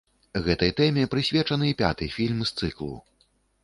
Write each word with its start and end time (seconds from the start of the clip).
Гэтай 0.47 0.71
тэме 0.79 1.03
прысвечаны 1.13 1.71
пяты 1.85 2.11
фільм 2.19 2.45
з 2.49 2.61
цыклу. 2.61 2.93